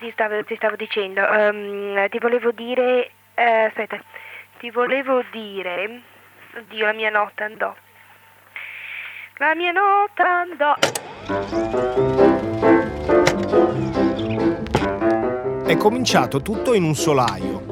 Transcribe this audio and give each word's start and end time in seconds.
ti 0.00 0.10
stavo, 0.12 0.42
ti 0.44 0.56
stavo 0.56 0.76
dicendo? 0.76 1.20
Um, 1.22 2.08
ti 2.08 2.18
volevo 2.18 2.50
dire... 2.50 3.10
Eh, 3.34 3.64
aspetta, 3.68 4.02
ti 4.58 4.70
volevo 4.70 5.22
dire... 5.30 6.00
Oddio, 6.56 6.86
la 6.86 6.92
mia 6.92 7.10
nota 7.10 7.44
andò. 7.44 7.74
La 9.36 9.54
mia 9.54 9.72
nota 9.72 10.26
andò. 10.26 10.74
È 15.64 15.76
cominciato 15.76 16.42
tutto 16.42 16.74
in 16.74 16.82
un 16.82 16.94
solaio. 16.94 17.68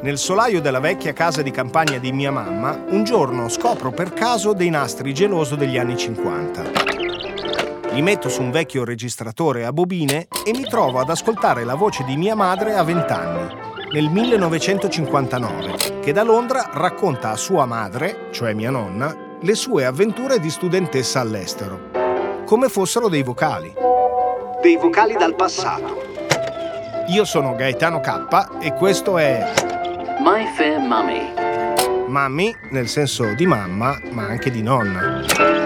Nel 0.00 0.18
solaio 0.18 0.60
della 0.60 0.80
vecchia 0.80 1.12
casa 1.12 1.42
di 1.42 1.50
campagna 1.50 1.98
di 1.98 2.12
mia 2.12 2.30
mamma, 2.30 2.84
un 2.88 3.04
giorno 3.04 3.48
scopro 3.48 3.90
per 3.90 4.12
caso 4.12 4.52
dei 4.52 4.70
nastri 4.70 5.12
geloso 5.12 5.56
degli 5.56 5.78
anni 5.78 5.96
50. 5.96 6.85
Li 7.96 8.02
metto 8.02 8.28
su 8.28 8.42
un 8.42 8.50
vecchio 8.50 8.84
registratore 8.84 9.64
a 9.64 9.72
bobine 9.72 10.28
e 10.44 10.50
mi 10.50 10.64
trovo 10.64 10.98
ad 10.98 11.08
ascoltare 11.08 11.64
la 11.64 11.76
voce 11.76 12.04
di 12.04 12.14
mia 12.18 12.34
madre 12.34 12.74
a 12.74 12.82
20 12.82 13.10
anni, 13.10 13.56
nel 13.90 14.10
1959, 14.10 16.00
che 16.02 16.12
da 16.12 16.22
Londra 16.22 16.68
racconta 16.74 17.30
a 17.30 17.36
sua 17.36 17.64
madre, 17.64 18.28
cioè 18.32 18.52
mia 18.52 18.70
nonna, 18.70 19.38
le 19.40 19.54
sue 19.54 19.86
avventure 19.86 20.38
di 20.40 20.50
studentessa 20.50 21.20
all'estero, 21.20 22.44
come 22.44 22.68
fossero 22.68 23.08
dei 23.08 23.22
vocali. 23.22 23.72
Dei 24.60 24.76
vocali 24.76 25.14
dal 25.14 25.34
passato. 25.34 26.02
Io 27.08 27.24
sono 27.24 27.54
Gaetano 27.54 28.00
K 28.00 28.58
e 28.60 28.74
questo 28.74 29.16
è 29.16 29.54
My 30.20 30.44
Fair 30.54 30.80
Mummy. 30.80 31.32
Mummy 32.08 32.54
nel 32.72 32.88
senso 32.88 33.32
di 33.32 33.46
mamma, 33.46 33.98
ma 34.10 34.26
anche 34.26 34.50
di 34.50 34.60
nonna. 34.60 35.65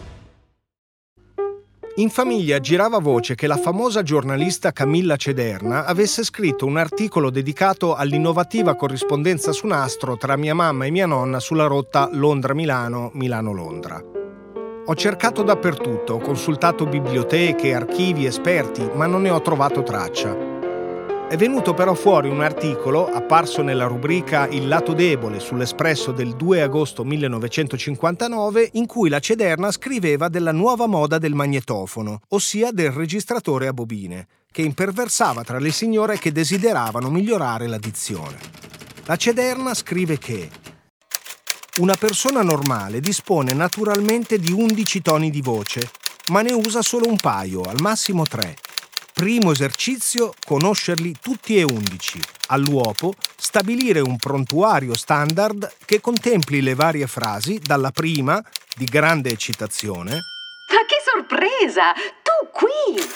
In 2.01 2.09
famiglia 2.09 2.59
girava 2.59 2.97
voce 2.97 3.35
che 3.35 3.45
la 3.45 3.57
famosa 3.57 4.01
giornalista 4.01 4.71
Camilla 4.71 5.17
Cederna 5.17 5.85
avesse 5.85 6.23
scritto 6.23 6.65
un 6.65 6.77
articolo 6.77 7.29
dedicato 7.29 7.93
all'innovativa 7.93 8.75
corrispondenza 8.75 9.51
su 9.51 9.67
nastro 9.67 10.17
tra 10.17 10.35
mia 10.35 10.55
mamma 10.55 10.85
e 10.85 10.89
mia 10.89 11.05
nonna 11.05 11.39
sulla 11.39 11.67
rotta 11.67 12.09
Londra-Milano, 12.11 13.11
Milano-Londra. 13.13 14.03
Ho 14.87 14.95
cercato 14.95 15.43
dappertutto, 15.43 16.13
ho 16.13 16.19
consultato 16.19 16.87
biblioteche, 16.87 17.75
archivi, 17.75 18.25
esperti, 18.25 18.89
ma 18.95 19.05
non 19.05 19.21
ne 19.21 19.29
ho 19.29 19.41
trovato 19.43 19.83
traccia. 19.83 20.50
È 21.31 21.37
venuto 21.37 21.73
però 21.73 21.93
fuori 21.93 22.27
un 22.27 22.41
articolo, 22.41 23.07
apparso 23.07 23.61
nella 23.61 23.85
rubrica 23.85 24.49
Il 24.49 24.67
lato 24.67 24.91
debole 24.91 25.39
sull'Espresso 25.39 26.11
del 26.11 26.35
2 26.35 26.61
agosto 26.61 27.05
1959, 27.05 28.71
in 28.73 28.85
cui 28.85 29.07
la 29.07 29.21
Cederna 29.21 29.71
scriveva 29.71 30.27
della 30.27 30.51
nuova 30.51 30.87
moda 30.87 31.19
del 31.19 31.33
magnetofono, 31.33 32.19
ossia 32.31 32.71
del 32.73 32.91
registratore 32.91 33.67
a 33.67 33.71
bobine, 33.71 34.27
che 34.51 34.61
imperversava 34.61 35.45
tra 35.45 35.57
le 35.57 35.71
signore 35.71 36.19
che 36.19 36.33
desideravano 36.33 37.09
migliorare 37.09 37.65
la 37.65 37.77
dizione. 37.77 38.37
La 39.05 39.15
Cederna 39.15 39.73
scrive 39.73 40.17
che 40.17 40.49
una 41.77 41.95
persona 41.95 42.41
normale 42.41 42.99
dispone 42.99 43.53
naturalmente 43.53 44.37
di 44.37 44.51
11 44.51 45.01
toni 45.01 45.29
di 45.29 45.41
voce, 45.41 45.91
ma 46.29 46.41
ne 46.41 46.51
usa 46.51 46.81
solo 46.81 47.07
un 47.07 47.15
paio, 47.15 47.61
al 47.61 47.79
massimo 47.79 48.23
tre 48.23 48.55
Primo 49.21 49.51
esercizio, 49.51 50.33
conoscerli 50.47 51.13
tutti 51.21 51.55
e 51.55 51.61
undici. 51.61 52.19
All'uopo, 52.47 53.13
stabilire 53.37 53.99
un 53.99 54.17
prontuario 54.17 54.95
standard 54.95 55.75
che 55.85 56.01
contempli 56.01 56.59
le 56.59 56.73
varie 56.73 57.05
frasi 57.05 57.59
dalla 57.61 57.91
prima, 57.91 58.43
di 58.75 58.85
grande 58.85 59.29
eccitazione, 59.29 60.13
Ma 60.69 60.85
che 60.87 60.95
sorpresa! 61.05 61.93
Tu 61.93 62.49
qui! 62.51 63.07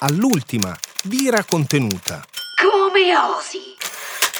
all'ultima, 0.00 0.76
d'ira 1.02 1.42
contenuta. 1.42 2.22
Come 2.60 3.16
osi? 3.16 3.76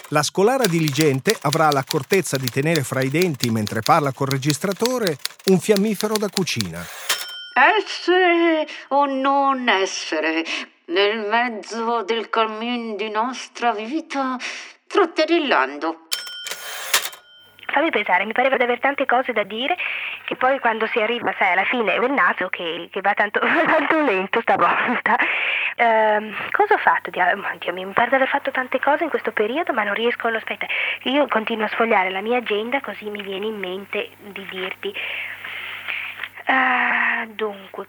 La 0.09 0.23
scolara 0.23 0.67
diligente 0.67 1.35
avrà 1.41 1.71
l'accortezza 1.71 2.37
di 2.37 2.51
tenere 2.51 2.83
fra 2.83 3.01
i 3.01 3.09
denti 3.09 3.49
mentre 3.49 3.81
parla 3.81 4.13
col 4.13 4.29
registratore 4.29 5.17
un 5.47 5.61
fiammifero 5.61 6.19
da 6.19 6.29
cucina. 6.29 6.85
Essere 7.55 8.69
o 8.89 9.07
non 9.07 9.67
essere 9.71 10.45
nel 10.87 11.19
mezzo 11.19 12.03
del 12.03 12.29
cammin 12.29 12.97
di 12.97 13.11
nostra 13.11 13.73
vita, 13.73 14.37
trotterellando. 14.87 16.03
Fammi 17.67 17.91
pensare, 17.91 18.25
mi 18.25 18.33
pareva 18.33 18.57
di 18.57 18.63
avere 18.63 18.79
tante 18.79 19.05
cose 19.05 19.33
da 19.33 19.43
dire 19.43 19.77
che 20.25 20.37
poi 20.37 20.59
quando 20.61 20.87
si 20.87 20.99
arriva, 20.99 21.35
sai, 21.37 21.53
alla 21.53 21.65
fine 21.65 21.95
è 21.95 21.99
il 21.99 22.13
naso 22.13 22.49
che, 22.49 22.89
che 22.91 23.01
va 23.01 23.13
tanto, 23.13 23.41
tanto 23.43 24.01
lento 24.01 24.41
stavolta. 24.41 25.17
Ehm, 25.75 26.35
cosa 26.53 26.75
ho 26.75 26.79
fatto? 26.79 27.11
Dio, 27.11 27.25
Dio, 27.59 27.73
mi 27.73 27.85
pare 27.93 28.09
di 28.09 28.15
aver 28.15 28.29
fatto 28.29 28.51
tante 28.51 28.79
cose 28.79 29.05
in 29.05 29.11
questo 29.11 29.33
periodo, 29.33 29.73
ma 29.73 29.83
non 29.83 29.95
riesco, 29.95 30.29
no, 30.31 30.37
aspetta, 30.37 30.67
io 31.03 31.27
continuo 31.29 31.67
a 31.67 31.69
sfogliare 31.69 32.11
la 32.11 32.23
mia 32.23 32.39
agenda 32.39 32.81
così 32.81 33.11
mi 33.11 33.23
viene 33.23 33.47
in 33.47 33.59
mente 33.59 34.11
di 34.21 34.47
dirti. 34.49 34.95
Ah, 36.47 37.27
dunque, 37.27 37.87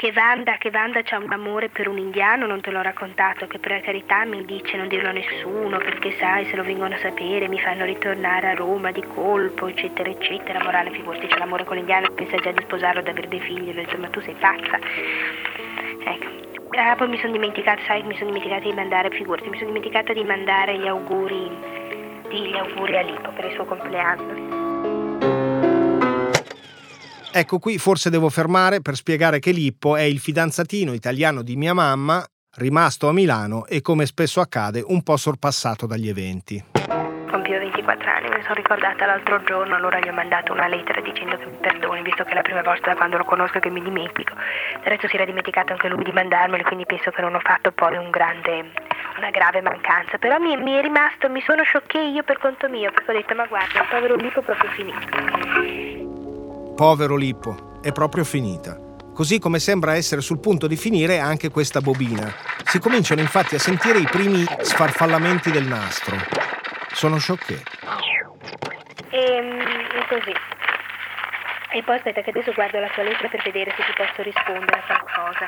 che 0.00 0.12
Vanda, 0.12 0.56
che 0.56 0.70
Vanda 0.70 1.02
c'ha 1.02 1.18
un 1.18 1.30
amore 1.30 1.68
per 1.68 1.86
un 1.86 1.98
indiano, 1.98 2.46
non 2.46 2.62
te 2.62 2.70
l'ho 2.70 2.80
raccontato, 2.80 3.46
che 3.46 3.58
per 3.58 3.82
carità 3.82 4.24
mi 4.24 4.46
dice 4.46 4.78
non 4.78 4.88
dirlo 4.88 5.10
a 5.10 5.12
nessuno, 5.12 5.76
perché 5.76 6.12
sai, 6.12 6.46
se 6.46 6.56
lo 6.56 6.62
vengono 6.62 6.94
a 6.94 6.98
sapere 7.00 7.48
mi 7.48 7.60
fanno 7.60 7.84
ritornare 7.84 8.48
a 8.48 8.54
Roma 8.54 8.92
di 8.92 9.02
colpo, 9.02 9.66
eccetera, 9.66 10.08
eccetera. 10.08 10.64
Morale, 10.64 10.90
figurati, 10.90 11.26
c'è 11.26 11.36
l'amore 11.36 11.64
con 11.64 11.76
l'indiano, 11.76 12.08
pensa 12.12 12.38
già 12.38 12.50
di 12.50 12.62
sposarlo, 12.62 13.02
di 13.02 13.10
avere 13.10 13.28
dei 13.28 13.40
figli, 13.40 13.68
ho 13.68 13.74
detto, 13.74 13.98
ma 13.98 14.08
tu 14.08 14.22
sei 14.22 14.34
pazza. 14.40 14.78
Ecco. 16.04 16.78
Ah, 16.78 16.96
poi 16.96 17.08
mi 17.08 17.18
sono 17.18 17.32
dimenticata, 17.32 17.82
sai, 17.82 18.02
mi 18.02 18.14
sono 18.14 18.30
dimenticata 18.30 18.62
di 18.62 18.72
mandare, 18.72 19.10
figurati, 19.10 19.50
mi 19.50 19.58
sono 19.58 19.66
dimenticata 19.66 20.14
di 20.14 20.24
mandare 20.24 20.78
gli 20.78 20.86
auguri, 20.86 21.50
gli 22.30 22.56
auguri 22.56 22.96
a 22.96 23.02
Lippo 23.02 23.32
per 23.32 23.44
il 23.44 23.52
suo 23.52 23.66
compleanno. 23.66 24.59
Ecco 27.32 27.60
qui 27.60 27.78
forse 27.78 28.10
devo 28.10 28.28
fermare 28.28 28.80
per 28.82 28.96
spiegare 28.96 29.38
che 29.38 29.52
Lippo 29.52 29.94
è 29.94 30.02
il 30.02 30.18
fidanzatino 30.18 30.92
italiano 30.92 31.42
di 31.42 31.54
mia 31.54 31.72
mamma, 31.72 32.24
rimasto 32.56 33.08
a 33.08 33.12
Milano 33.12 33.66
e 33.66 33.80
come 33.82 34.04
spesso 34.04 34.40
accade 34.40 34.82
un 34.84 35.04
po' 35.04 35.16
sorpassato 35.16 35.86
dagli 35.86 36.08
eventi. 36.08 36.64
Compio 37.30 37.60
24 37.60 38.10
anni, 38.10 38.28
mi 38.30 38.42
sono 38.42 38.54
ricordata 38.54 39.06
l'altro 39.06 39.44
giorno, 39.44 39.76
allora 39.76 40.00
gli 40.00 40.08
ho 40.08 40.12
mandato 40.12 40.52
una 40.52 40.66
lettera 40.66 41.00
dicendo 41.00 41.36
che 41.38 41.46
mi 41.46 41.56
perdoni, 41.60 42.02
visto 42.02 42.24
che 42.24 42.30
è 42.30 42.34
la 42.34 42.42
prima 42.42 42.62
volta 42.62 42.90
da 42.90 42.96
quando 42.96 43.16
lo 43.18 43.24
conosco 43.24 43.60
che 43.60 43.70
mi 43.70 43.80
dimentico. 43.80 44.34
Resto 44.82 45.06
si 45.06 45.14
era 45.14 45.24
dimenticato 45.24 45.70
anche 45.70 45.86
lui 45.86 46.02
di 46.02 46.10
mandarmeli, 46.10 46.64
quindi 46.64 46.84
penso 46.84 47.12
che 47.12 47.20
non 47.20 47.36
ho 47.36 47.40
fatto 47.40 47.70
poi 47.70 47.96
un 47.96 48.10
grande, 48.10 48.72
una 49.18 49.30
grave 49.30 49.62
mancanza. 49.62 50.18
Però 50.18 50.36
mi, 50.40 50.56
mi 50.56 50.72
è 50.72 50.82
rimasto, 50.82 51.30
mi 51.30 51.40
sono 51.46 51.62
sciocché 51.62 52.00
io 52.00 52.24
per 52.24 52.38
conto 52.38 52.68
mio, 52.68 52.90
perché 52.90 53.12
ho 53.12 53.14
detto, 53.14 53.36
ma 53.36 53.46
guarda, 53.46 53.82
il 53.82 53.86
povero 53.88 54.16
Lippo 54.16 54.40
è 54.40 54.42
proprio 54.42 54.70
finito. 54.70 55.89
Povero 56.80 57.14
Lippo, 57.14 57.78
è 57.82 57.92
proprio 57.92 58.24
finita. 58.24 58.74
Così 59.12 59.38
come 59.38 59.58
sembra 59.58 59.96
essere 59.96 60.22
sul 60.22 60.40
punto 60.40 60.66
di 60.66 60.76
finire 60.76 61.18
anche 61.18 61.50
questa 61.50 61.82
bobina. 61.82 62.32
Si 62.64 62.78
cominciano 62.78 63.20
infatti 63.20 63.54
a 63.54 63.58
sentire 63.58 63.98
i 63.98 64.08
primi 64.10 64.46
sfarfallamenti 64.62 65.50
del 65.50 65.66
nastro. 65.66 66.16
Sono 66.94 67.18
sciocché. 67.18 67.62
E, 69.10 69.18
e 69.20 70.06
così. 70.08 70.32
E 71.74 71.82
poi 71.82 71.96
aspetta 71.96 72.22
che 72.22 72.30
adesso 72.30 72.52
guardo 72.54 72.80
la 72.80 72.88
tua 72.88 73.02
lettera 73.02 73.28
per 73.28 73.42
vedere 73.44 73.74
se 73.76 73.84
ti 73.84 73.92
posso 73.94 74.22
rispondere 74.22 74.80
a 74.80 75.04
qualcosa. 75.04 75.46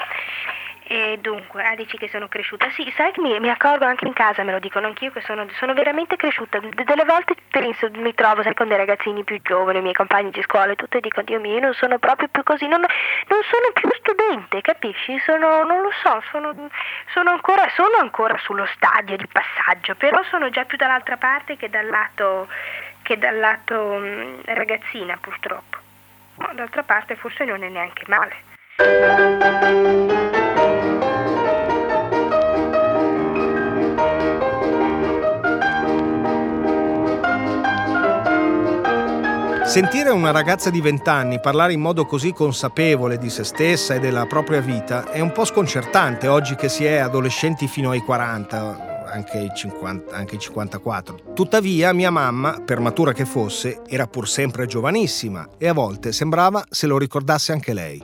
E 0.94 1.16
dunque, 1.22 1.64
ah, 1.64 1.74
dici 1.74 1.96
che 1.96 2.06
sono 2.08 2.28
cresciuta? 2.28 2.68
Sì, 2.72 2.92
sai 2.94 3.12
che 3.12 3.22
mi, 3.22 3.40
mi 3.40 3.48
accorgo 3.48 3.86
anche 3.86 4.06
in 4.06 4.12
casa, 4.12 4.42
me 4.42 4.52
lo 4.52 4.58
dicono 4.58 4.88
anch'io, 4.88 5.10
che 5.10 5.22
sono, 5.22 5.46
sono 5.56 5.72
veramente 5.72 6.16
cresciuta. 6.16 6.58
D- 6.58 6.84
delle 6.84 7.06
volte 7.06 7.34
penso, 7.48 7.88
mi 7.94 8.12
trovo, 8.12 8.42
sai, 8.42 8.52
con 8.52 8.68
dei 8.68 8.76
ragazzini 8.76 9.24
più 9.24 9.40
giovani, 9.40 9.78
i 9.78 9.80
miei 9.80 9.94
compagni 9.94 10.30
di 10.30 10.42
scuola 10.42 10.72
e 10.72 10.76
tutto, 10.76 10.98
e 10.98 11.00
dico, 11.00 11.22
Dio 11.22 11.40
mio, 11.40 11.54
io 11.54 11.60
non 11.60 11.72
sono 11.72 11.98
proprio 11.98 12.28
più 12.28 12.42
così, 12.42 12.68
non, 12.68 12.80
non 12.80 13.40
sono 13.50 13.72
più 13.72 13.88
studente, 14.00 14.60
capisci? 14.60 15.18
Sono, 15.20 15.62
non 15.62 15.80
lo 15.80 15.90
so, 16.02 16.22
sono, 16.30 16.54
sono, 17.14 17.30
ancora, 17.30 17.66
sono 17.70 17.96
ancora 17.98 18.36
sullo 18.36 18.66
stadio 18.74 19.16
di 19.16 19.26
passaggio, 19.28 19.94
però 19.94 20.22
sono 20.24 20.50
già 20.50 20.66
più 20.66 20.76
dall'altra 20.76 21.16
parte 21.16 21.56
che 21.56 21.70
dal 21.70 21.86
lato, 21.86 22.48
che 23.00 23.16
dal 23.16 23.38
lato 23.38 23.94
mh, 23.94 24.42
ragazzina, 24.44 25.16
purtroppo. 25.18 25.78
Ma 26.34 26.52
d'altra 26.52 26.82
parte 26.82 27.16
forse 27.16 27.46
non 27.46 27.64
è 27.64 27.70
neanche 27.70 28.04
male. 28.08 28.36
Sentire 39.72 40.10
una 40.10 40.32
ragazza 40.32 40.68
di 40.68 40.82
20 40.82 41.08
anni 41.08 41.40
parlare 41.40 41.72
in 41.72 41.80
modo 41.80 42.04
così 42.04 42.34
consapevole 42.34 43.16
di 43.16 43.30
se 43.30 43.42
stessa 43.42 43.94
e 43.94 44.00
della 44.00 44.26
propria 44.26 44.60
vita 44.60 45.10
è 45.10 45.20
un 45.20 45.32
po' 45.32 45.46
sconcertante 45.46 46.28
oggi 46.28 46.56
che 46.56 46.68
si 46.68 46.84
è 46.84 46.98
adolescenti 46.98 47.66
fino 47.66 47.88
ai 47.88 48.00
40 48.00 49.06
anche 49.06 49.38
i, 49.38 49.50
50, 49.50 50.14
anche 50.14 50.34
i 50.34 50.38
54. 50.38 51.32
Tuttavia 51.32 51.94
mia 51.94 52.10
mamma, 52.10 52.60
per 52.62 52.80
matura 52.80 53.14
che 53.14 53.24
fosse, 53.24 53.80
era 53.88 54.06
pur 54.06 54.28
sempre 54.28 54.66
giovanissima 54.66 55.48
e 55.56 55.68
a 55.68 55.72
volte 55.72 56.12
sembrava 56.12 56.62
se 56.68 56.86
lo 56.86 56.98
ricordasse 56.98 57.52
anche 57.52 57.72
lei. 57.72 58.02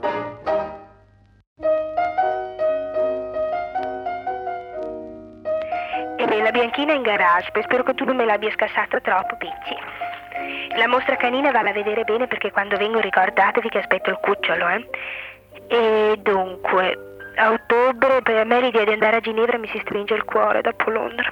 E 6.17 6.25
beh, 6.25 6.41
la 6.41 6.49
bianchina 6.49 6.93
è 6.93 6.95
in 6.95 7.03
garage, 7.03 7.51
spero 7.61 7.83
che 7.83 7.93
tu 7.93 8.05
non 8.05 8.15
me 8.15 8.25
l'abbia 8.25 8.49
scassata 8.49 8.99
troppo, 9.01 9.35
Picci. 9.37 10.08
La 10.75 10.87
mostra 10.87 11.15
canina 11.15 11.51
vale 11.51 11.69
a 11.69 11.73
vedere 11.73 12.03
bene 12.03 12.27
perché 12.27 12.51
quando 12.51 12.77
vengo 12.77 12.99
ricordatevi 12.99 13.69
che 13.69 13.79
aspetto 13.79 14.09
il 14.09 14.19
cucciolo, 14.21 14.67
eh? 14.67 14.89
E 15.67 16.19
dunque, 16.21 16.97
a 17.35 17.51
ottobre 17.51 18.21
per 18.21 18.45
me 18.45 18.61
l'idea 18.61 18.85
di 18.85 18.91
andare 18.91 19.17
a 19.17 19.19
Ginevra 19.21 19.57
mi 19.57 19.67
si 19.67 19.79
stringe 19.79 20.13
il 20.13 20.23
cuore 20.23 20.61
dopo 20.61 20.89
Londra. 20.89 21.31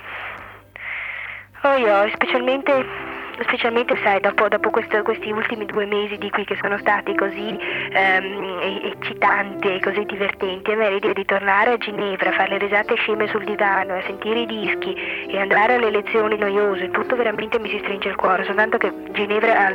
Oh, 1.64 1.74
io, 1.74 2.10
specialmente 2.14 3.16
specialmente 3.44 3.96
sai 4.04 4.20
dopo, 4.20 4.48
dopo 4.48 4.70
questo, 4.70 5.02
questi 5.04 5.32
ultimi 5.32 5.66
due 5.66 5.86
mesi 5.86 6.18
di 6.18 6.30
qui 6.30 6.46
che 6.46 6.58
sono 6.62 6.78
stati 6.78 7.16
così 7.16 7.58
ehm, 7.92 8.60
eccitanti 8.84 9.76
e 9.76 9.80
così 9.80 10.04
divertenti 10.06 10.72
a 10.72 10.76
me 10.76 10.90
l'idea 10.92 11.14
di 11.14 11.26
tornare 11.26 11.74
a 11.74 11.78
Ginevra, 11.78 12.32
fare 12.32 12.50
le 12.50 12.58
risate 12.58 12.96
sceme 12.96 13.28
sul 13.28 13.44
divano, 13.44 13.96
a 13.96 14.02
sentire 14.04 14.42
i 14.42 14.46
dischi 14.46 14.94
e 15.28 15.40
andare 15.40 15.76
alle 15.76 15.92
lezioni 15.92 16.38
noiose, 16.38 16.90
tutto 16.90 17.16
veramente 17.16 17.60
mi 17.60 17.70
si 17.70 17.78
stringe 17.80 18.10
il 18.10 18.16
cuore, 18.16 18.44
soltanto 18.46 18.78
che 18.78 18.92
Ginevra 19.12 19.68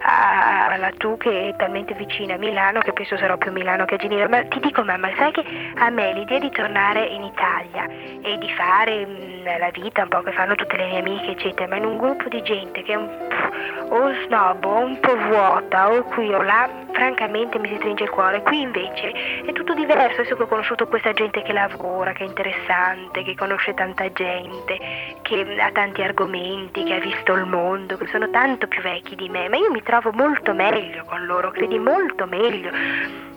ha, 0.00 0.66
ha 0.68 0.76
laggiù 0.76 1.16
che 1.16 1.48
è 1.48 1.56
talmente 1.56 1.94
vicina 1.94 2.34
a 2.34 2.38
Milano 2.38 2.80
che 2.80 2.92
penso 2.92 3.16
sarò 3.16 3.36
più 3.36 3.50
a 3.50 3.52
Milano 3.52 3.84
che 3.84 3.94
a 3.94 3.98
Ginevra, 3.98 4.28
ma 4.28 4.44
ti 4.44 4.60
dico 4.60 4.82
mamma, 4.82 5.10
sai 5.16 5.32
che 5.32 5.44
a 5.76 5.90
me 5.90 6.12
l'idea 6.14 6.38
di 6.38 6.50
tornare 6.50 7.04
in 7.06 7.24
Italia 7.24 7.88
e 8.22 8.38
di 8.38 8.50
fare 8.52 9.06
mh, 9.06 9.10
mm, 9.10 9.58
la 9.58 9.70
vita 9.70 10.02
un 10.02 10.08
po' 10.08 10.22
che 10.22 10.32
fanno 10.32 10.54
tutte 10.54 10.76
le 10.76 10.86
mie 10.86 10.98
amiche 10.98 11.30
eccetera, 11.32 11.68
ma 11.68 11.76
in 11.76 11.84
un 11.84 11.96
gruppo 11.96 12.28
di 12.28 12.42
gente 12.42 12.82
che 12.82 12.92
è 12.92 12.96
un 12.96 13.09
o 13.90 14.12
snob 14.24 14.64
o 14.64 14.78
un 14.78 15.00
po' 15.00 15.16
vuota 15.16 15.90
o 15.90 16.02
qui 16.04 16.32
o 16.32 16.42
là, 16.42 16.68
francamente 16.92 17.58
mi 17.58 17.68
si 17.68 17.76
stringe 17.76 18.04
il 18.04 18.10
cuore. 18.10 18.42
Qui 18.42 18.60
invece 18.60 19.10
è 19.44 19.52
tutto 19.52 19.74
diverso, 19.74 20.20
adesso 20.20 20.36
che 20.36 20.42
ho 20.42 20.46
conosciuto 20.46 20.86
questa 20.86 21.12
gente 21.12 21.42
che 21.42 21.52
lavora, 21.52 22.12
che 22.12 22.24
è 22.24 22.26
interessante, 22.26 23.22
che 23.24 23.34
conosce 23.34 23.74
tanta 23.74 24.10
gente, 24.12 24.78
che 25.22 25.56
ha 25.58 25.70
tanti 25.72 26.02
argomenti, 26.02 26.84
che 26.84 26.94
ha 26.94 27.00
visto 27.00 27.32
il 27.32 27.46
mondo, 27.46 27.96
che 27.96 28.06
sono 28.06 28.30
tanto 28.30 28.68
più 28.68 28.80
vecchi 28.80 29.16
di 29.16 29.28
me, 29.28 29.48
ma 29.48 29.56
io 29.56 29.70
mi 29.70 29.82
trovo 29.82 30.12
molto 30.12 30.54
meglio 30.54 31.04
con 31.04 31.24
loro, 31.26 31.50
credi 31.50 31.78
molto 31.78 32.26
meglio 32.26 33.28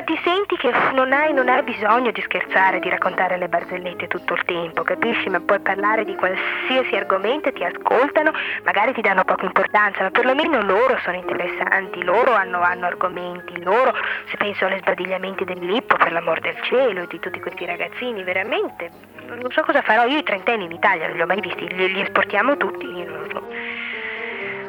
Insomma, 0.00 0.04
ti 0.04 0.20
senti 0.22 0.56
che 0.56 0.72
non 0.94 1.12
hai, 1.12 1.32
non 1.32 1.48
hai, 1.48 1.62
bisogno 1.62 2.10
di 2.10 2.20
scherzare, 2.22 2.80
di 2.80 2.88
raccontare 2.88 3.36
le 3.36 3.48
barzellette 3.48 4.06
tutto 4.08 4.34
il 4.34 4.42
tempo, 4.44 4.82
capisci? 4.82 5.28
Ma 5.28 5.40
puoi 5.40 5.60
parlare 5.60 6.04
di 6.04 6.14
qualsiasi 6.14 6.96
argomento, 6.96 7.52
ti 7.52 7.64
ascoltano, 7.64 8.32
magari 8.64 8.92
ti 8.92 9.00
danno 9.02 9.24
poca 9.24 9.44
importanza, 9.44 10.02
ma 10.02 10.10
perlomeno 10.10 10.62
loro 10.62 10.98
sono 11.02 11.16
interessanti, 11.16 12.02
loro 12.02 12.32
hanno, 12.32 12.60
hanno 12.62 12.86
argomenti, 12.86 13.62
loro, 13.62 13.94
se 14.28 14.36
penso 14.36 14.66
agli 14.66 14.78
sbadigliamenti 14.78 15.44
del 15.44 15.58
Lippo, 15.58 15.96
per 15.96 16.12
l'amor 16.12 16.40
del 16.40 16.56
cielo, 16.62 17.02
e 17.02 17.06
di 17.06 17.18
tutti 17.18 17.40
questi 17.40 17.66
ragazzini, 17.66 18.22
veramente, 18.22 18.90
non 19.26 19.50
so 19.50 19.62
cosa 19.62 19.82
farò 19.82 20.06
io 20.06 20.18
i 20.18 20.22
trentenni 20.22 20.64
in 20.64 20.72
Italia, 20.72 21.08
non 21.08 21.16
li 21.16 21.22
ho 21.22 21.26
mai 21.26 21.40
visti, 21.40 21.68
li, 21.74 21.92
li 21.92 22.00
esportiamo 22.00 22.56
tutti, 22.56 22.86
io 22.86 23.08
non 23.08 23.22
lo 23.22 23.28
so. 23.30 23.48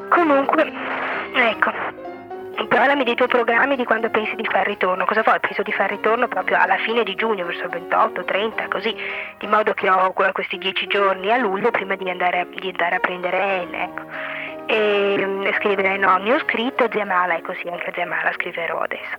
Comunque, 0.09 0.71
ecco. 1.33 2.00
Parlami 2.67 3.03
dei 3.03 3.15
tuoi 3.15 3.27
programmi 3.27 3.75
di 3.75 3.83
quando 3.83 4.09
pensi 4.09 4.35
di 4.35 4.45
fare 4.45 4.65
ritorno. 4.65 5.05
Cosa 5.05 5.21
vuoi? 5.21 5.39
Penso 5.39 5.61
di 5.63 5.71
fare 5.71 5.95
ritorno 5.95 6.27
proprio 6.27 6.57
alla 6.59 6.77
fine 6.77 7.03
di 7.03 7.15
giugno, 7.15 7.45
verso 7.45 7.63
il 7.63 7.69
28, 7.69 8.23
30, 8.23 8.67
così, 8.67 8.95
di 9.37 9.47
modo 9.47 9.73
che 9.73 9.89
ho 9.89 10.13
questi 10.13 10.57
dieci 10.57 10.87
giorni 10.87 11.31
a 11.31 11.37
luglio 11.37 11.71
prima 11.71 11.95
di 11.95 12.09
andare, 12.09 12.47
di 12.53 12.69
andare 12.69 12.95
a 12.95 12.99
prendere 12.99 13.61
Elle. 13.61 13.83
Ecco 13.83 14.40
e 14.71 15.25
mm, 15.25 15.51
scrivere 15.57 15.97
no, 15.97 16.15
ne 16.17 16.33
ho 16.33 16.39
scritto 16.39 16.87
zia 16.89 17.03
Mala 17.03 17.35
e 17.35 17.41
così 17.41 17.67
anche 17.67 17.91
zia 17.93 18.05
Mala 18.05 18.31
scriverò 18.31 18.79
adesso. 18.79 19.17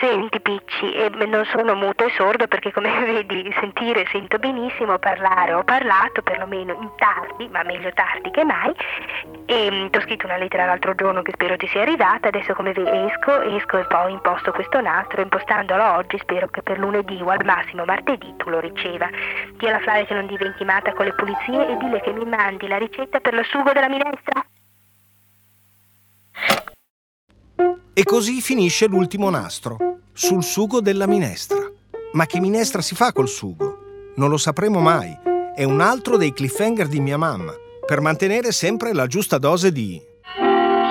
Senti 0.00 0.38
Picci, 0.38 0.92
eh, 0.92 1.08
non 1.26 1.46
sono 1.46 1.74
muto 1.74 2.04
e 2.04 2.10
sordo 2.10 2.46
perché 2.46 2.72
come 2.72 2.90
vedi 3.00 3.54
sentire 3.58 4.04
sento 4.10 4.36
benissimo, 4.38 4.98
parlare 4.98 5.54
ho 5.54 5.64
parlato 5.64 6.20
perlomeno 6.20 6.74
in 6.74 6.90
tardi, 6.96 7.48
ma 7.48 7.62
meglio 7.62 7.90
tardi 7.94 8.30
che 8.30 8.44
mai 8.44 8.74
e 9.46 9.70
mm, 9.70 9.86
ti 9.88 9.96
ho 9.96 10.00
scritto 10.02 10.26
una 10.26 10.36
lettera 10.36 10.66
l'altro 10.66 10.94
giorno 10.94 11.22
che 11.22 11.32
spero 11.32 11.56
ti 11.56 11.66
sia 11.68 11.80
arrivata, 11.80 12.28
adesso 12.28 12.52
come 12.52 12.72
vedi 12.72 12.90
esco, 12.90 13.40
esco 13.40 13.78
e 13.78 13.84
poi 13.84 14.12
imposto 14.12 14.52
questo 14.52 14.78
nastro, 14.82 15.22
impostandolo 15.22 15.82
oggi 15.92 16.18
spero 16.18 16.48
che 16.48 16.60
per 16.62 16.78
lunedì 16.78 17.18
o 17.22 17.30
al 17.30 17.44
massimo 17.46 17.86
martedì 17.86 18.34
tu 18.36 18.50
lo 18.50 18.60
riceva. 18.60 19.08
Dì 19.56 19.66
alla 19.66 19.80
Flavia 19.80 20.04
che 20.04 20.14
non 20.14 20.26
diventi 20.26 20.64
matta 20.64 20.92
con 20.92 21.06
le 21.06 21.14
pulizie 21.14 21.68
e 21.68 21.76
dille 21.78 22.00
che 22.02 22.12
mi 22.12 22.26
mandi 22.26 22.68
la 22.68 22.76
ricetta 22.76 23.20
per 23.20 23.32
lo 23.32 23.42
sugo 23.44 23.72
della 23.72 23.88
minestra. 23.88 24.44
E 27.94 28.04
così 28.04 28.40
finisce 28.40 28.86
l'ultimo 28.86 29.28
nastro, 29.28 29.76
sul 30.14 30.42
sugo 30.42 30.80
della 30.80 31.06
minestra. 31.06 31.60
Ma 32.12 32.24
che 32.24 32.40
minestra 32.40 32.80
si 32.80 32.94
fa 32.94 33.12
col 33.12 33.28
sugo? 33.28 34.12
Non 34.16 34.30
lo 34.30 34.38
sapremo 34.38 34.80
mai. 34.80 35.14
È 35.54 35.62
un 35.64 35.82
altro 35.82 36.16
dei 36.16 36.32
cliffhanger 36.32 36.88
di 36.88 37.00
mia 37.00 37.18
mamma, 37.18 37.52
per 37.84 38.00
mantenere 38.00 38.50
sempre 38.50 38.94
la 38.94 39.06
giusta 39.06 39.36
dose 39.36 39.72
di... 39.72 40.00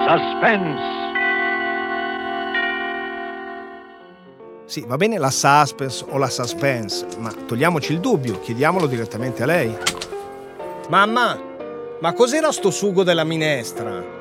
Suspense. 0.07 1.00
Sì, 4.65 4.83
va 4.86 4.97
bene 4.97 5.18
la 5.18 5.31
suspense 5.31 6.06
o 6.07 6.19
la 6.19 6.30
suspense, 6.30 7.07
ma 7.18 7.31
togliamoci 7.31 7.94
il 7.94 8.00
dubbio, 8.00 8.39
chiediamolo 8.39 8.86
direttamente 8.86 9.42
a 9.42 9.47
lei. 9.47 9.75
Mamma, 10.89 11.36
ma 12.00 12.13
cos'era 12.13 12.51
sto 12.51 12.69
sugo 12.69 13.01
della 13.01 13.24
minestra? 13.24 14.19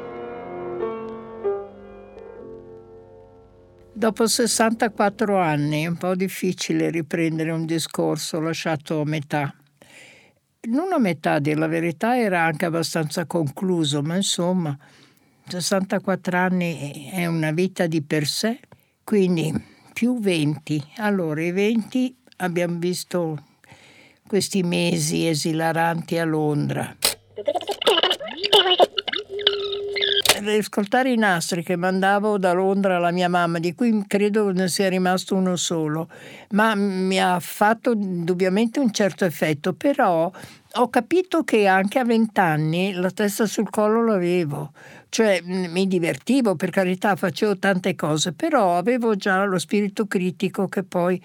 Dopo 4.00 4.26
64 4.26 5.38
anni 5.38 5.83
è 5.83 5.87
un 5.87 5.99
po' 5.99 6.14
difficile 6.14 6.88
riprendere 6.88 7.50
un 7.50 7.66
discorso 7.66 8.40
lasciato 8.40 9.02
a 9.02 9.04
metà. 9.04 9.54
Non 10.71 10.95
a 10.95 10.99
metà, 10.99 11.35
a 11.35 11.38
dire 11.38 11.59
la 11.59 11.66
verità, 11.66 12.19
era 12.19 12.42
anche 12.42 12.64
abbastanza 12.64 13.26
concluso, 13.26 14.00
ma 14.00 14.16
insomma, 14.16 14.75
64 15.47 16.38
anni 16.38 17.11
è 17.12 17.26
una 17.26 17.50
vita 17.50 17.87
di 17.87 18.00
per 18.00 18.26
sé, 18.26 18.61
quindi 19.04 19.52
più 19.92 20.19
20. 20.19 20.83
Allora, 20.97 21.42
i 21.42 21.52
20 21.52 22.16
abbiamo 22.38 22.78
visto 22.78 23.49
questi 24.26 24.62
mesi 24.62 25.26
esilaranti 25.26 26.16
a 26.16 26.25
Londra 26.25 26.97
ascoltare 30.49 31.12
i 31.12 31.16
nastri 31.16 31.62
che 31.62 31.76
mandavo 31.76 32.38
da 32.38 32.52
Londra 32.52 32.97
alla 32.97 33.11
mia 33.11 33.28
mamma, 33.28 33.59
di 33.59 33.75
cui 33.75 34.04
credo 34.06 34.50
ne 34.52 34.68
sia 34.68 34.88
rimasto 34.88 35.35
uno 35.35 35.56
solo, 35.56 36.09
ma 36.50 36.75
mi 36.75 37.20
ha 37.20 37.38
fatto 37.40 37.92
indubbiamente 37.92 38.80
un 38.80 38.92
certo 38.92 39.25
effetto, 39.25 39.73
però 39.75 40.30
ho 40.75 40.88
capito 40.88 41.42
che 41.42 41.66
anche 41.66 41.99
a 41.99 42.04
vent'anni 42.04 42.92
la 42.92 43.11
testa 43.11 43.47
sul 43.47 43.70
collo 43.70 44.04
l'avevo, 44.04 44.73
cioè 45.09 45.40
mi 45.42 45.87
divertivo, 45.87 46.54
per 46.54 46.70
carità, 46.70 47.16
facevo 47.16 47.59
tante 47.59 47.94
cose, 47.94 48.32
però 48.32 48.76
avevo 48.76 49.16
già 49.16 49.44
lo 49.44 49.59
spirito 49.59 50.06
critico 50.06 50.68
che 50.68 50.82
poi 50.82 51.20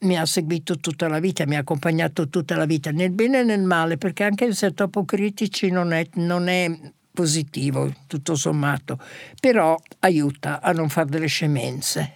mi 0.00 0.18
ha 0.18 0.26
seguito 0.26 0.78
tutta 0.78 1.06
la 1.06 1.20
vita, 1.20 1.46
mi 1.46 1.56
ha 1.56 1.60
accompagnato 1.60 2.28
tutta 2.28 2.56
la 2.56 2.64
vita, 2.64 2.90
nel 2.90 3.10
bene 3.10 3.40
e 3.40 3.44
nel 3.44 3.62
male, 3.62 3.98
perché 3.98 4.24
anche 4.24 4.46
essere 4.46 4.74
troppo 4.74 5.04
critici 5.04 5.70
non 5.70 5.92
è, 5.92 6.06
non 6.14 6.48
è 6.48 6.68
positivo, 7.12 7.92
tutto 8.06 8.34
sommato, 8.34 8.98
però 9.40 9.78
aiuta 10.00 10.60
a 10.60 10.72
non 10.72 10.88
fare 10.88 11.10
delle 11.10 11.26
scemenze. 11.26 12.14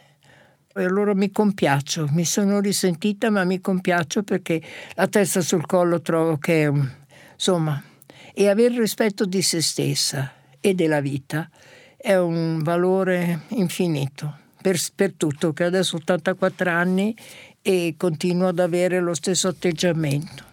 E 0.75 0.85
allora 0.85 1.15
mi 1.15 1.31
compiaccio, 1.31 2.09
mi 2.11 2.25
sono 2.25 2.61
risentita, 2.61 3.31
ma 3.31 3.45
mi 3.45 3.61
compiaccio 3.61 4.23
perché 4.23 4.61
la 4.95 5.07
testa 5.07 5.41
sul 5.41 5.65
collo 5.65 6.01
trovo 6.03 6.37
che, 6.37 6.71
insomma, 7.33 7.83
e 8.35 8.49
avere 8.49 8.79
rispetto 8.79 9.25
di 9.25 9.41
se 9.41 9.63
stessa 9.63 10.33
e 10.61 10.75
della 10.75 11.01
vita 11.01 11.49
è 11.97 12.15
un 12.17 12.63
valore 12.63 13.43
infinito 13.49 14.37
per, 14.61 14.79
per 14.95 15.15
tutto, 15.15 15.53
che 15.55 15.65
adesso 15.65 15.97
ho 15.97 16.01
84 16.01 16.71
anni 16.71 17.17
e 17.63 17.95
continuo 17.97 18.49
ad 18.49 18.59
avere 18.59 19.01
lo 19.01 19.15
stesso 19.15 19.49
atteggiamento. 19.49 20.45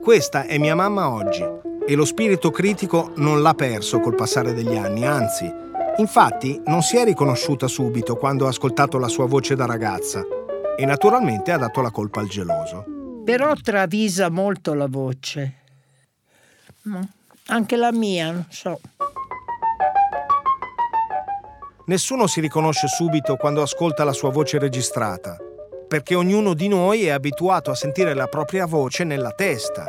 Questa 0.00 0.46
è 0.46 0.56
mia 0.56 0.74
mamma 0.74 1.10
oggi 1.10 1.68
e 1.90 1.96
lo 1.96 2.04
spirito 2.04 2.52
critico 2.52 3.10
non 3.16 3.42
l'ha 3.42 3.54
perso 3.54 3.98
col 3.98 4.14
passare 4.14 4.54
degli 4.54 4.76
anni, 4.76 5.04
anzi, 5.04 5.52
infatti 5.96 6.62
non 6.66 6.82
si 6.82 6.96
è 6.96 7.02
riconosciuta 7.02 7.66
subito 7.66 8.14
quando 8.14 8.46
ha 8.46 8.50
ascoltato 8.50 8.96
la 8.96 9.08
sua 9.08 9.26
voce 9.26 9.56
da 9.56 9.66
ragazza 9.66 10.22
e 10.76 10.84
naturalmente 10.84 11.50
ha 11.50 11.56
dato 11.56 11.80
la 11.80 11.90
colpa 11.90 12.20
al 12.20 12.28
geloso. 12.28 12.84
Però 13.24 13.52
travisa 13.54 14.30
molto 14.30 14.72
la 14.74 14.86
voce. 14.86 15.54
Anche 17.46 17.74
la 17.74 17.90
mia, 17.90 18.30
non 18.30 18.46
so. 18.50 18.78
Nessuno 21.86 22.28
si 22.28 22.40
riconosce 22.40 22.86
subito 22.86 23.34
quando 23.34 23.62
ascolta 23.62 24.04
la 24.04 24.12
sua 24.12 24.30
voce 24.30 24.60
registrata, 24.60 25.36
perché 25.88 26.14
ognuno 26.14 26.54
di 26.54 26.68
noi 26.68 27.06
è 27.06 27.10
abituato 27.10 27.72
a 27.72 27.74
sentire 27.74 28.14
la 28.14 28.28
propria 28.28 28.66
voce 28.66 29.02
nella 29.02 29.32
testa, 29.32 29.86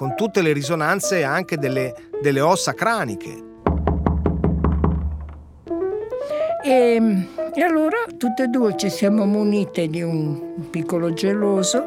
con 0.00 0.16
tutte 0.16 0.40
le 0.40 0.54
risonanze 0.54 1.24
anche 1.24 1.58
delle, 1.58 1.92
delle 2.22 2.40
ossa 2.40 2.72
craniche. 2.72 3.48
E, 6.64 7.26
e, 7.54 7.62
allora 7.62 7.98
tutte 8.16 8.44
e 8.44 8.46
due 8.46 8.78
ci 8.78 8.88
siamo 8.88 9.26
munite 9.26 9.88
di 9.88 10.00
un 10.00 10.70
piccolo 10.70 11.12
geloso 11.12 11.84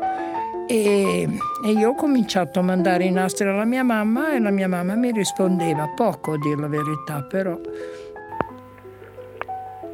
e, 0.68 1.28
e, 1.66 1.72
io 1.72 1.90
ho 1.90 1.96
cominciato 1.96 2.60
a 2.60 2.62
mandare 2.62 3.06
i 3.06 3.12
nastri 3.12 3.48
alla 3.48 3.66
mia 3.66 3.84
mamma 3.84 4.34
e 4.34 4.40
la 4.40 4.52
mia 4.52 4.68
mamma 4.68 4.94
mi 4.94 5.12
rispondeva 5.12 5.92
poco 5.96 6.34
a 6.34 6.38
dire 6.38 6.62
la 6.62 6.68
verità 6.68 7.24
però 7.24 7.58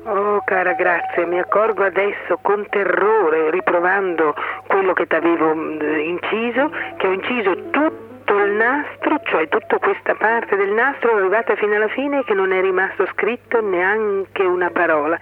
Oh 0.04 0.42
cara 0.44 0.74
Grazia, 0.74 1.26
mi 1.26 1.40
accorgo 1.40 1.84
adesso 1.84 2.40
con 2.42 2.66
terrore, 2.70 3.52
riprovando 3.52 4.34
quello 4.68 4.94
che 4.94 5.06
ti 5.06 5.16
avevo 5.16 5.54
mm, 5.54 5.80
inciso, 6.00 6.70
che 6.98 7.08
ho 7.08 7.14
inciso 7.14 7.70
tutto 7.70 8.09
il 8.38 8.52
nastro, 8.52 9.20
cioè 9.24 9.48
tutta 9.48 9.78
questa 9.78 10.16
parte 10.16 10.56
del 10.56 10.70
nastro, 10.70 11.16
arrivata 11.16 11.56
fino 11.56 11.76
alla 11.76 11.88
fine 11.88 12.24
che 12.24 12.34
non 12.34 12.52
è 12.52 12.62
rimasto 12.62 13.06
scritto 13.14 13.62
neanche 13.62 14.44
una 14.44 14.70
parola. 14.70 15.20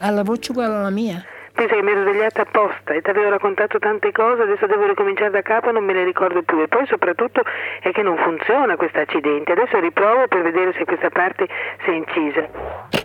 Ha 0.00 0.10
la 0.10 0.22
voce 0.22 0.52
uguale 0.52 0.74
alla 0.74 0.90
mia? 0.90 1.24
Pensa 1.52 1.74
che 1.74 1.82
mi 1.82 1.90
ero 1.90 2.02
svegliata 2.02 2.42
apposta 2.42 2.92
e 2.92 3.00
ti 3.00 3.08
avevo 3.08 3.30
raccontato 3.30 3.78
tante 3.78 4.12
cose, 4.12 4.42
adesso 4.42 4.66
devo 4.66 4.86
ricominciare 4.86 5.30
da 5.30 5.40
capo 5.40 5.70
e 5.70 5.72
non 5.72 5.84
me 5.84 5.94
le 5.94 6.04
ricordo 6.04 6.42
più. 6.42 6.60
E 6.60 6.68
poi 6.68 6.86
soprattutto 6.86 7.42
è 7.80 7.92
che 7.92 8.02
non 8.02 8.18
funziona 8.18 8.76
questo 8.76 8.98
accidente. 9.00 9.52
Adesso 9.52 9.78
riprovo 9.80 10.28
per 10.28 10.42
vedere 10.42 10.74
se 10.74 10.84
questa 10.84 11.08
parte 11.08 11.48
si 11.82 11.90
è 11.90 11.94
incisa. 11.94 12.95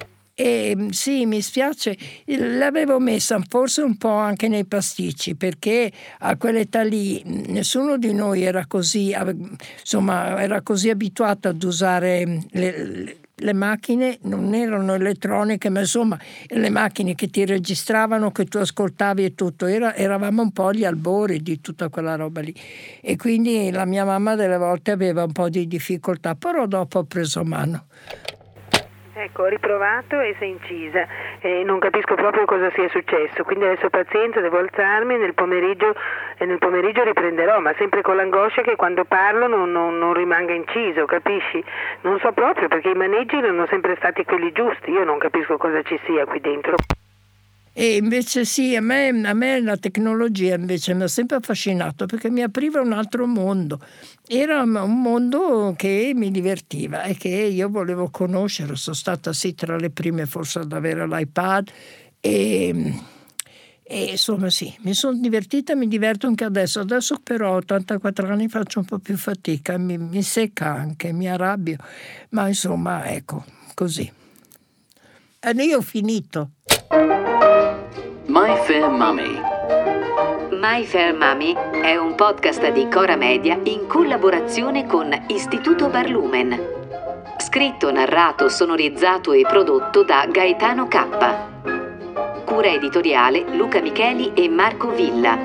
E 0.44 0.74
mm, 0.76 0.90
sì, 0.90 1.28
mi 1.28 1.40
spiace, 1.40 1.96
l'avevo 2.26 2.98
messa 2.98 3.40
forse 3.48 3.84
un 3.84 3.96
po' 3.96 4.10
anche 4.16 4.48
nei 4.48 4.66
pasticci 4.66 5.36
perché 5.36 5.92
a 6.18 6.36
quell'età 6.36 6.82
lì 6.82 7.24
mm, 7.24 7.44
nessuno 7.50 7.96
di 8.00 8.12
noi 8.12 8.42
era 8.42 8.66
così, 8.66 9.16
insomma, 9.80 10.42
era 10.42 10.64
così 10.64 10.90
abituato 10.90 11.48
ad 11.48 11.62
usare 11.62 12.26
mm, 12.26 12.40
le, 12.54 13.18
le 13.36 13.54
macchine 13.54 14.18
non 14.24 14.56
erano 14.56 14.96
elettroniche, 14.96 15.70
ma 15.70 15.82
insomma 15.82 16.20
le 16.48 16.70
macchine 16.72 17.14
che 17.14 17.28
ti 17.28 17.46
registravano, 17.46 18.32
che 18.32 18.46
tu 18.46 18.58
ascoltavi 18.58 19.24
e 19.24 19.36
tutto, 19.36 19.68
era, 19.68 19.94
eravamo 19.94 20.42
un 20.42 20.52
po' 20.52 20.70
agli 20.70 20.86
albori 20.86 21.44
di 21.44 21.62
tutta 21.62 21.90
quella 21.90 22.16
roba 22.16 22.42
lì. 22.42 22.56
E 23.00 23.16
quindi 23.16 23.70
la 23.70 23.86
mia 23.86 24.06
mamma 24.06 24.34
delle 24.34 24.58
volte 24.58 24.90
aveva 24.90 25.24
un 25.24 25.34
po' 25.34 25.50
di 25.50 25.68
difficoltà, 25.68 26.34
però 26.34 26.66
dopo 26.66 26.98
ho 26.98 27.04
preso 27.04 27.44
mano. 27.44 27.86
Ecco, 29.24 29.46
riprovato 29.46 30.20
e 30.20 30.36
è 30.36 30.46
incisa 30.46 31.06
e 31.42 31.62
non 31.64 31.78
capisco 31.78 32.16
proprio 32.16 32.46
cosa 32.46 32.72
sia 32.72 32.90
successo, 32.90 33.44
quindi 33.44 33.66
adesso 33.66 33.88
pazienza, 33.92 34.42
devo 34.42 34.58
alzarmi 34.58 35.16
nel 35.16 35.36
pomeriggio 35.36 35.94
e 36.38 36.46
nel 36.46 36.58
pomeriggio 36.58 37.04
riprenderò, 37.04 37.60
ma 37.60 37.72
sempre 37.78 38.02
con 38.02 38.16
l'angoscia 38.16 38.64
che 38.64 38.76
quando 38.76 39.06
parlo 39.06 39.46
non, 39.46 39.72
non, 39.72 40.00
non 40.00 40.16
rimanga 40.16 40.54
inciso, 40.54 41.06
capisci? 41.06 41.64
Non 42.02 42.18
so 42.20 42.32
proprio 42.32 42.68
perché 42.68 42.90
i 42.90 42.96
maneggi 42.96 43.36
erano 43.36 43.68
sempre 43.68 43.96
stati 43.98 44.26
quelli 44.26 44.52
giusti, 44.54 44.90
io 44.90 45.04
non 45.04 45.20
capisco 45.20 45.56
cosa 45.58 45.84
ci 45.84 46.00
sia 46.04 46.26
qui 46.26 46.40
dentro. 46.40 46.76
E 47.74 47.96
invece 47.96 48.44
sì, 48.44 48.76
a 48.76 48.82
me, 48.82 49.08
a 49.08 49.34
me, 49.34 49.62
la 49.62 49.78
tecnologia 49.78 50.56
invece 50.56 50.94
mi 50.94 51.04
ha 51.04 51.08
sempre 51.08 51.38
affascinato 51.38 52.06
perché 52.06 52.30
mi 52.30 52.42
apriva 52.42 52.82
un 52.82 52.92
altro 52.92 53.26
mondo. 53.26 53.80
Era 54.28 54.62
un 54.62 55.02
mondo 55.02 55.74
che 55.78 56.12
mi 56.14 56.32
divertiva 56.32 57.04
e 57.04 57.16
che 57.16 57.30
io 57.30 57.70
volevo 57.70 58.10
conoscere. 58.10 58.76
Sono 58.76 58.96
stata 58.96 59.32
sì 59.32 59.56
tra 59.56 59.78
le 59.78 59.90
prime 59.90 60.26
forse 60.26 60.60
ad 60.60 60.74
avere 60.74 61.08
l'iPad 61.08 61.70
e, 62.20 62.94
e 63.84 64.04
insomma 64.04 64.50
sì, 64.50 64.76
mi 64.82 64.94
sono 64.94 65.18
divertita 65.18 65.72
e 65.72 65.78
mi 65.78 65.88
diverto 65.88 66.28
anche 66.28 66.44
adesso. 66.44 66.82
Adesso 66.82 67.20
però 67.24 67.54
ho 67.54 67.58
84 67.58 68.28
anni 68.28 68.50
faccio 68.50 68.80
un 68.80 68.86
po' 68.86 69.00
più 69.00 69.16
fatica, 69.16 69.78
mi, 69.78 69.98
mi 69.98 70.22
secca 70.24 70.74
anche, 70.74 71.14
mi 71.14 71.30
arrabbio, 71.30 71.78
ma 72.32 72.50
insomma 72.50 73.10
ecco, 73.10 73.46
così. 73.74 74.12
E 75.40 75.52
io 75.64 75.78
ho 75.78 75.82
finito. 75.82 76.52
My 77.42 78.56
Fair 78.66 78.88
Mummy. 78.88 79.42
My 80.52 80.86
Fair 80.86 81.16
Mummy 81.16 81.56
è 81.82 81.96
un 81.98 82.14
podcast 82.14 82.72
di 82.72 82.88
Cora 82.88 83.16
Media 83.16 83.60
in 83.64 83.88
collaborazione 83.88 84.86
con 84.86 85.12
Istituto 85.28 85.88
Barlumen. 85.88 86.60
Scritto, 87.38 87.92
narrato, 87.92 88.48
sonorizzato 88.48 89.32
e 89.32 89.42
prodotto 89.42 90.04
da 90.04 90.28
Gaetano 90.30 90.88
K. 90.88 92.46
Cura 92.46 92.68
editoriale 92.68 93.44
Luca 93.56 93.82
Micheli 93.82 94.34
e 94.36 94.48
Marco 94.48 94.92
Villa. 94.92 95.36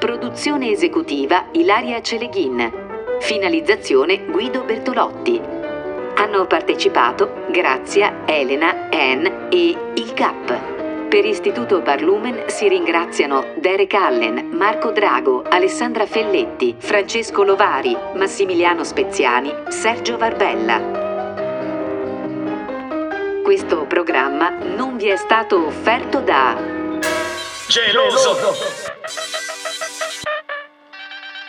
Produzione 0.00 0.70
esecutiva 0.70 1.44
Ilaria 1.52 2.00
Celeghin. 2.00 2.72
Finalizzazione 3.20 4.24
Guido 4.24 4.64
Bertolotti. 4.64 5.40
Hanno 6.16 6.46
partecipato 6.46 7.44
Grazia, 7.50 8.22
Elena, 8.26 8.88
Anne 8.90 9.48
e 9.48 9.76
il 9.94 10.12
Cap. 10.12 10.79
Per 11.10 11.24
Istituto 11.24 11.80
Barlumen 11.80 12.44
si 12.46 12.68
ringraziano 12.68 13.54
Derek 13.56 13.94
Allen, 13.94 14.50
Marco 14.52 14.92
Drago, 14.92 15.42
Alessandra 15.42 16.06
Felletti, 16.06 16.76
Francesco 16.78 17.42
Lovari, 17.42 17.96
Massimiliano 18.14 18.84
Speziani, 18.84 19.52
Sergio 19.70 20.16
Varbella. 20.16 20.78
Questo 23.42 23.86
programma 23.86 24.50
non 24.50 24.96
vi 24.98 25.08
è 25.08 25.16
stato 25.16 25.66
offerto 25.66 26.20
da 26.20 26.56
Geloso! 27.66 28.38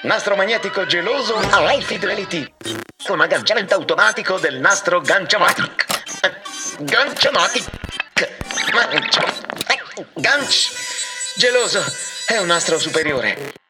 Nastro 0.01 0.36
magnetico 0.36 0.88
geloso 0.88 1.36
a 1.36 1.72
high 1.72 1.84
fidelity 1.84 2.51
con 3.06 3.22
agganciamento 3.22 3.75
automatico 3.75 4.39
del 4.39 4.60
nastro 4.60 5.01
Ganciamatic. 5.01 5.86
Ganciamatic. 6.80 7.70
Ganch. 10.15 10.71
Geloso. 11.36 11.83
È 12.25 12.38
un 12.38 12.48
nastro 12.48 12.79
superiore. 12.79 13.61